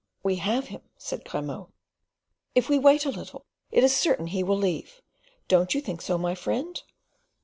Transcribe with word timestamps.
"We 0.23 0.37
have 0.37 0.69
him," 0.69 0.81
said 0.97 1.25
Grimaud. 1.25 1.71
"If 2.55 2.69
we 2.69 2.79
wait 2.79 3.05
a 3.05 3.11
little 3.11 3.45
it 3.69 3.83
is 3.83 3.95
certain 3.95 4.25
he 4.25 4.41
will 4.41 4.57
leave; 4.57 4.99
don't 5.47 5.75
you 5.75 5.79
think 5.79 6.01
so, 6.01 6.17
my 6.17 6.33
friend?" 6.33 6.81